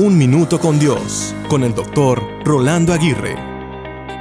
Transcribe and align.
Un 0.00 0.16
Minuto 0.16 0.60
con 0.60 0.78
Dios, 0.78 1.34
con 1.48 1.64
el 1.64 1.74
doctor 1.74 2.22
Rolando 2.44 2.92
Aguirre. 2.92 3.34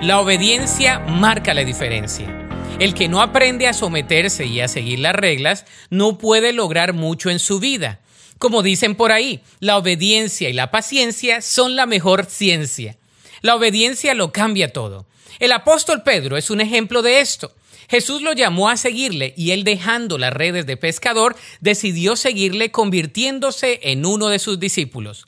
La 0.01 0.19
obediencia 0.19 0.97
marca 0.97 1.53
la 1.53 1.63
diferencia. 1.63 2.49
El 2.79 2.95
que 2.95 3.07
no 3.07 3.21
aprende 3.21 3.67
a 3.67 3.73
someterse 3.73 4.47
y 4.47 4.59
a 4.59 4.69
seguir 4.69 4.97
las 4.97 5.13
reglas 5.13 5.65
no 5.91 6.17
puede 6.17 6.51
lograr 6.51 6.93
mucho 6.93 7.29
en 7.29 7.37
su 7.37 7.59
vida. 7.59 7.99
Como 8.39 8.63
dicen 8.63 8.95
por 8.95 9.11
ahí, 9.11 9.43
la 9.59 9.77
obediencia 9.77 10.49
y 10.49 10.53
la 10.53 10.71
paciencia 10.71 11.43
son 11.43 11.75
la 11.75 11.85
mejor 11.85 12.25
ciencia. 12.25 12.97
La 13.43 13.53
obediencia 13.53 14.15
lo 14.15 14.31
cambia 14.31 14.73
todo. 14.73 15.05
El 15.37 15.51
apóstol 15.51 16.01
Pedro 16.01 16.37
es 16.37 16.49
un 16.49 16.59
ejemplo 16.59 17.03
de 17.03 17.19
esto. 17.19 17.53
Jesús 17.87 18.23
lo 18.23 18.33
llamó 18.33 18.69
a 18.69 18.77
seguirle 18.77 19.35
y 19.37 19.51
él 19.51 19.63
dejando 19.63 20.17
las 20.17 20.33
redes 20.33 20.65
de 20.65 20.75
pescador 20.75 21.35
decidió 21.61 22.15
seguirle 22.15 22.71
convirtiéndose 22.71 23.79
en 23.83 24.07
uno 24.07 24.29
de 24.29 24.39
sus 24.39 24.59
discípulos. 24.59 25.27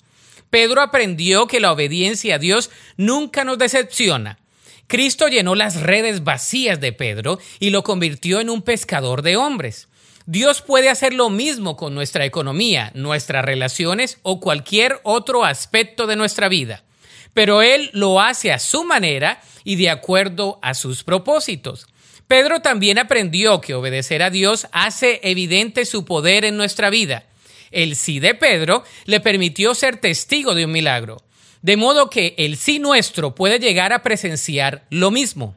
Pedro 0.50 0.82
aprendió 0.82 1.48
que 1.48 1.60
la 1.60 1.72
obediencia 1.72 2.36
a 2.36 2.40
Dios 2.40 2.72
nunca 2.98 3.44
nos 3.44 3.58
decepciona. 3.58 4.40
Cristo 4.88 5.28
llenó 5.28 5.54
las 5.54 5.82
redes 5.82 6.24
vacías 6.24 6.80
de 6.82 6.92
Pedro 6.92 7.40
y 7.60 7.70
lo 7.70 7.84
convirtió 7.84 8.40
en 8.40 8.50
un 8.50 8.64
pescador 8.64 9.22
de 9.22 9.38
hombres. 9.38 9.88
Dios 10.26 10.62
puede 10.62 10.90
hacer 10.90 11.14
lo 11.14 11.30
mismo 11.30 11.76
con 11.76 11.94
nuestra 11.94 12.26
economía, 12.26 12.92
nuestras 12.96 13.46
relaciones 13.46 14.18
o 14.24 14.40
cualquier 14.40 15.00
otro 15.04 15.46
aspecto 15.46 16.08
de 16.08 16.16
nuestra 16.16 16.50
vida, 16.50 16.84
pero 17.34 17.62
Él 17.62 17.92
lo 17.94 18.20
hace 18.20 18.52
a 18.52 18.60
su 18.60 18.84
manera 18.84 19.42
y 19.64 19.76
de 19.76 19.90
acuerdo 19.90 20.60
a 20.62 20.74
sus 20.74 21.04
propósitos. 21.04 21.88
Pedro 22.28 22.62
también 22.62 23.00
aprendió 23.00 23.62
que 23.62 23.74
obedecer 23.74 24.22
a 24.22 24.30
Dios 24.30 24.68
hace 24.72 25.20
evidente 25.24 25.86
su 25.86 26.06
poder 26.06 26.46
en 26.46 26.58
nuestra 26.58 26.90
vida. 26.90 27.26
El 27.72 27.96
sí 27.96 28.20
de 28.20 28.36
Pedro 28.36 28.84
le 29.06 29.20
permitió 29.20 29.76
ser 29.76 29.98
testigo 29.98 30.56
de 30.56 30.66
un 30.66 30.72
milagro, 30.72 31.24
de 31.62 31.78
modo 31.78 32.10
que 32.10 32.36
el 32.38 32.58
sí 32.58 32.80
nuestro 32.80 33.36
puede 33.36 33.60
llegar 33.60 33.94
a 33.94 34.04
presenciar 34.04 34.86
lo 34.90 35.12
mismo. 35.12 35.56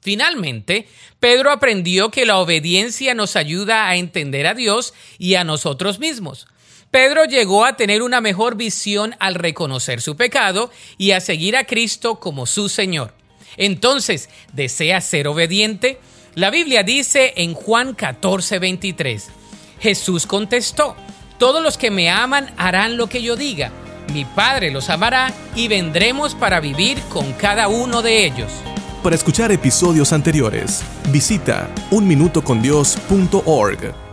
Finalmente, 0.00 0.88
Pedro 1.20 1.50
aprendió 1.50 2.10
que 2.10 2.24
la 2.24 2.38
obediencia 2.38 3.14
nos 3.14 3.36
ayuda 3.36 3.88
a 3.88 3.96
entender 3.96 4.46
a 4.46 4.54
Dios 4.54 4.94
y 5.18 5.34
a 5.34 5.44
nosotros 5.44 5.98
mismos. 5.98 6.46
Pedro 6.90 7.24
llegó 7.24 7.64
a 7.64 7.76
tener 7.76 8.02
una 8.02 8.20
mejor 8.20 8.56
visión 8.56 9.14
al 9.18 9.34
reconocer 9.34 10.00
su 10.00 10.16
pecado 10.16 10.70
y 10.96 11.10
a 11.10 11.20
seguir 11.20 11.56
a 11.56 11.64
Cristo 11.64 12.18
como 12.18 12.46
su 12.46 12.68
Señor. 12.68 13.14
Entonces, 13.56 14.30
¿desea 14.52 15.00
ser 15.00 15.28
obediente? 15.28 15.98
La 16.34 16.50
Biblia 16.50 16.84
dice 16.84 17.34
en 17.36 17.52
Juan 17.52 17.94
14, 17.94 18.58
23, 18.58 19.28
Jesús 19.80 20.26
contestó, 20.26 20.96
todos 21.38 21.62
los 21.62 21.78
que 21.78 21.90
me 21.90 22.10
aman 22.10 22.50
harán 22.56 22.96
lo 22.96 23.06
que 23.06 23.22
yo 23.22 23.36
diga. 23.36 23.70
Mi 24.12 24.24
Padre 24.24 24.70
los 24.70 24.90
amará 24.90 25.32
y 25.54 25.68
vendremos 25.68 26.34
para 26.34 26.60
vivir 26.60 27.00
con 27.08 27.32
cada 27.34 27.68
uno 27.68 28.02
de 28.02 28.26
ellos. 28.26 28.50
Para 29.02 29.14
escuchar 29.14 29.52
episodios 29.52 30.12
anteriores, 30.12 30.82
visita 31.10 31.70
unminutocondios.org. 31.90 34.07